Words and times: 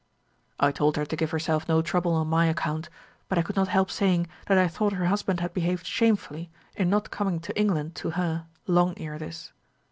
"I 0.59 0.71
told 0.71 0.97
her 0.97 1.05
to 1.05 1.15
give 1.15 1.29
herself 1.29 1.69
no 1.69 1.83
trouble 1.83 2.13
on 2.15 2.25
my 2.27 2.47
account; 2.47 2.89
but 3.29 3.37
I 3.37 3.43
could 3.43 3.55
not 3.55 3.67
help 3.67 3.91
saying, 3.91 4.25
that 4.47 4.57
I 4.57 4.67
thought 4.67 4.93
her 4.93 5.05
husband 5.05 5.41
had 5.41 5.53
behaved 5.53 5.85
shamefully 5.85 6.49
in 6.75 6.89
not 6.89 7.11
coming 7.11 7.39
to 7.41 7.55
England 7.55 7.93
to 7.97 8.09
her 8.17 8.47
long 8.65 8.95
ere 8.97 9.19
this. 9.19 9.53